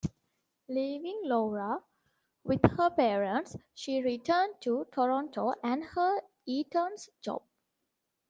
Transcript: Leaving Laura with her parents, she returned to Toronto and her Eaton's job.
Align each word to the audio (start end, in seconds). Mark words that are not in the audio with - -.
Leaving 0.67 1.19
Laura 1.25 1.79
with 2.43 2.59
her 2.75 2.89
parents, 2.89 3.55
she 3.75 4.01
returned 4.01 4.55
to 4.59 4.87
Toronto 4.91 5.53
and 5.63 5.83
her 5.83 6.21
Eaton's 6.47 7.07
job. 7.21 7.43